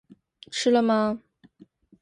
[0.51, 1.21] 吃了吗